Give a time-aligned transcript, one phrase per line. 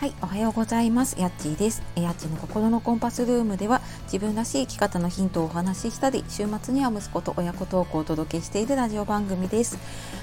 [0.00, 1.20] はい、おはようございます。
[1.20, 1.82] やっちーです。
[1.94, 9.76] やっちの心のコンパスルームでは自分らしい生き方のヒントをお話ししたり、週末には息子と親子トークをお届けしているラジオ番組です。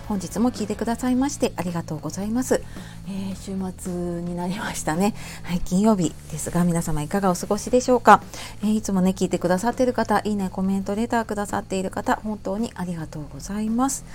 [0.08, 2.64] 本日も聞いてくださいましてありがとうございます。
[3.08, 3.94] えー、週末
[4.24, 5.14] になりましたね。
[5.44, 8.24] はい、金曜日ですが皆様いかがお過ごしでしょうか。
[8.64, 14.06] えー、いつもね聞いてくださっている方、いいねコメントレターくださっている方、本当にありがとうございます。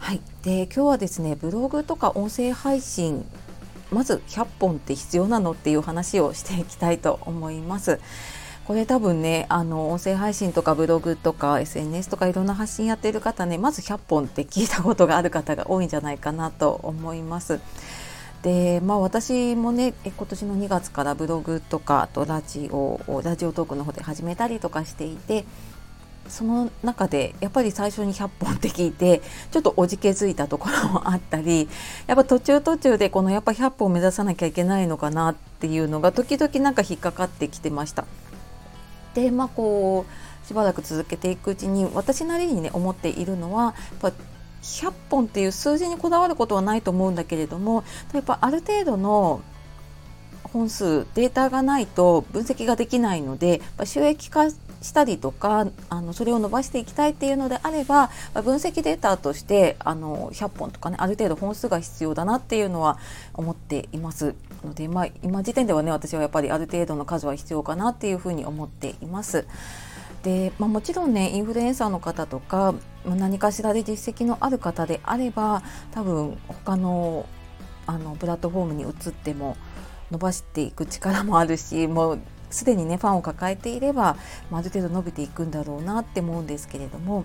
[0.00, 3.24] はい、で今日はですねブログとか音声配信
[3.90, 8.00] まず100本って必要なのっていう話をしていきたいと思います。
[8.66, 17.60] これ多分ねあの音声配信とかブログとか SNS とかいろんな発信やってる方ねまず100本って聞いたことがある方が多いんじゃないかなと思います。
[18.42, 25.46] でまあ私もね今年の2月からブログとかあとラジオをラジオトークの方で始めたりとかしていて
[26.28, 31.68] その中でやっぱり最初に100本って聞いて ちょっとおじけづいたところもあったり
[32.06, 38.04] やっぱ途中途中でこのやっぱ100本目指さなきゃいけないのかなっていうのが時々なんか引っかかってきてました。
[39.14, 44.12] でまあこうしばらく続けていくうちに私なりにね思っているのはやっぱ
[44.62, 49.40] 100本っていう数字にこだわることはないと思うんだけれどもやっぱある程度の
[50.52, 62.98] 本数データがないと分析ができないので収益化したりとかあのそれを伸ばしていきたいっていうのであれば分析データとしてあの100本とかねある程度本数が必要だなっていうのは
[63.34, 69.46] 思っていますので、まあ、今時点ではね私はやっぱりある程度の数は必要かなっていうふうに思っています。
[70.22, 72.74] でまあ、もちろんねインフルエンサーの方とか
[73.06, 77.24] 何かしらで実績のある方であれば多分他の
[77.86, 79.56] あのプラットフォームに移っても
[80.10, 82.20] 伸ばしていく力もあるしもう
[82.50, 84.16] すでにねファンを抱えていれば、
[84.50, 87.24] あ、る程度伸びていくんだろうなって思うんですけれども、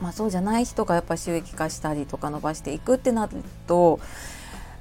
[0.00, 3.98] まあ、そうじゃない人がやっぱ収益化したりとか伸ばしていくってなると、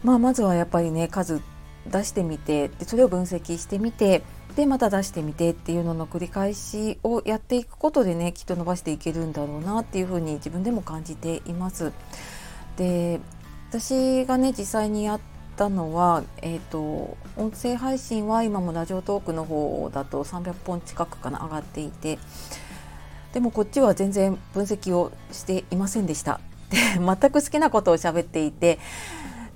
[0.03, 1.41] まあ、まずはやっぱりね数
[1.87, 4.23] 出してみてでそれを分析してみて
[4.55, 11.91] でまた出してみてっていうのの繰り返しをやっていくことでねきっと伸ばしていけるんだろうなっていうふうに自分でも感じています。
[12.77, 13.19] で
[13.69, 15.19] 私がね実際にやっ
[15.55, 22.19] たのは、えーと、音声配信は今もラジオトークの方だと300本近くかな上がっていて
[23.33, 26.39] でもこっちは全然分析をしていませんでした。
[26.69, 28.79] で全く好きなことを喋っていて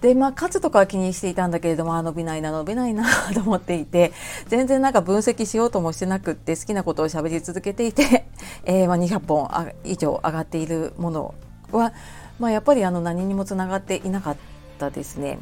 [0.02, 4.14] でまあ数とかは気にしていたんだけれどもあ伸びないな伸びないな と思っていて
[4.48, 8.28] 全然なんか分析しようともしてなくって好きなことを喋り続けていて、
[8.66, 9.50] えー、まあ、200本
[9.84, 11.34] 以上上がっているもの
[11.72, 11.94] は、
[12.40, 14.38] まあ、やっぱりあの何にもつながっていなかっ
[14.78, 15.40] たですね。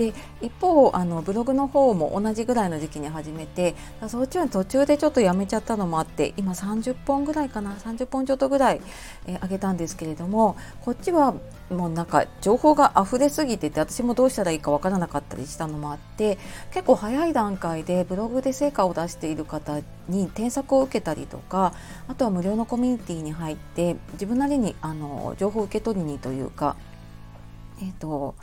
[0.00, 3.74] で一方あのブログの方も同じぐらいの時期に始めて
[4.08, 8.80] そっちは途中でちょっとやめちゃったのもあって今30本ぐらいかな30本ちょっとぐらい、
[9.26, 11.34] えー、上げたんですけれどもこっちは
[11.68, 16.38] もうなんか情報が溢れすぎてて私もどうしたらいいかわからなかったりしたのもあって
[16.72, 21.74] 結構早い段階でブログで成果を出している方に添削を受けたりとか
[22.08, 26.76] あとは無料のコミュニティに入って自分なりにあの情報を受け取りにというか
[27.82, 28.34] えっ、ー、と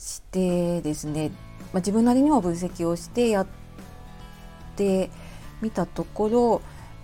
[0.00, 1.34] してですね、ま
[1.74, 3.46] あ、自分なりにも分析をしてやっ
[4.74, 5.10] て
[5.60, 6.62] みたところ、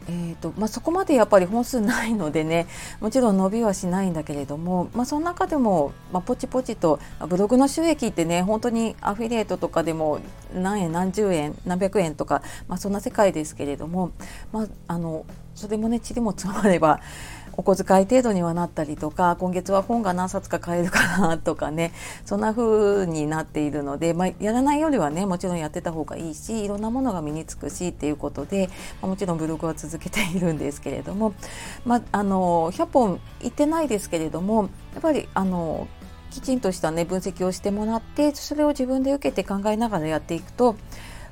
[0.09, 2.67] えーとまあ、そこまでやっぱり本数ないのでね
[3.01, 6.99] もちろん伸びはしないんだけれども、まあ、その中でも、まあ、ポチポチと
[7.29, 10.21] ブログの収益ってね本当にアフィリエイトとかでも
[10.55, 14.13] 何円何十円何百円とか、まあ、そんな世界ですけれども、
[14.53, 17.01] まあ、あのそれもね塵も積まれば
[17.57, 21.93] お小遣い程度にはなったりとか今月は本が何冊か買えるかなとかね
[22.25, 28.69] そんな風になっているので、まあ、やらないよりはねもちろんやってた方がいいしいろんなものが身につくしっていうことで、
[29.01, 31.35] まあ、もちろんブログは続けているんですけれども、
[31.85, 35.89] まあ、あの100本いってないですけれどもやっぱりあの
[36.31, 40.77] きちんとした、ね、分析をしてもらってそれを自分で受けて考えながらやっていくと、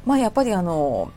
[0.06, 1.12] まあ、やっぱりあの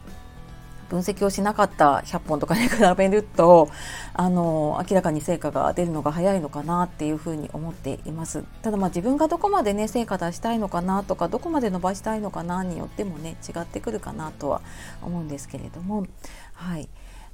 [0.90, 3.70] 分析をしなかった100本とかに比べると
[4.14, 14.62] あの明らかに成果が出るのが早いのかなっていうふうに思っていますただまあ自分がどこまでね成果出したいのかなとかどこまで伸ばしたいのかなによってもね違ってくるかなとは
[15.02, 16.08] 思うんですけれども
[16.54, 16.88] はい。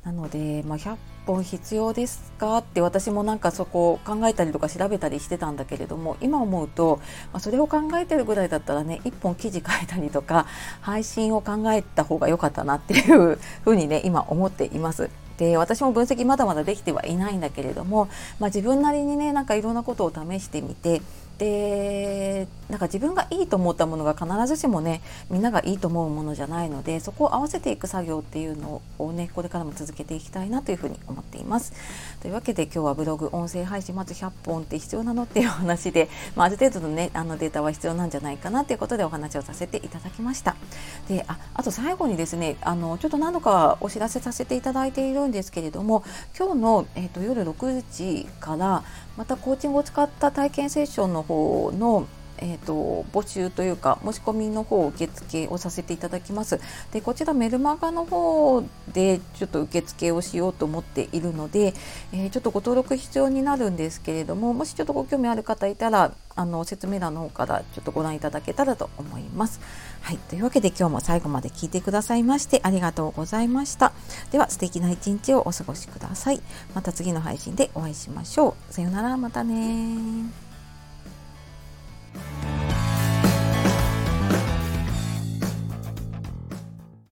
[0.04, 2.58] なので、まあ、100本必要ですか？
[2.58, 7.00] って私もなんかそこを考えたりとか調べたりしてたんだけれども今思うと、
[7.32, 10.46] まあ、それを考えてるぐらいだったらね1本記事書いたりとか
[10.82, 15.10] 配信を考えた方が良かったなっていうふうにね今思っています。
[15.38, 18.10] で私も分析まだまだできてはいないんだけれども、
[18.40, 21.02] まあ、自分なりにねなんかいろんなことを試してみて
[21.38, 31.74] でなんか自分がいいと思ったものが必ずしもねみんながいいと思うものじゃないのでそこを合わせていく作業っていうのをねこれからも続けていきたいなというふうに思っています。
[32.22, 40.56] というわけで今日はブログ音声配信まず100本って必要なのっていう話で、まあ、ある程度のねあのデータは必要なんじゃないかなということでお話をさせていただきました。
[41.08, 46.04] でああと最後にですねあのちょっと何度かお知らせさせていただいているんですけれども
[46.38, 48.84] 今日の、えーと、と夜6時から
[49.18, 52.08] またコーチングを使った体験セッションの方の
[52.44, 56.60] えーと、募集というか申し込みの方受付をさせていただきます。
[56.92, 58.64] でこちらメルマガの方
[58.94, 61.74] でちょっと受付をしようと思っているので、
[62.12, 69.62] えー、ちょっとご登録必要になるんですけれどももしちょっとご興味ある方いたらあの説明欄の方からちょっとご覧いただけたらと思います。
[70.02, 73.94] はい、というわけで今日も最後まで聞いてくださいましてありがとうございました。
[74.32, 76.42] では素敵な一日をお過ごしください。
[76.76, 78.74] また次の配信でお会いしましょう。
[78.74, 80.53] さようなら、またね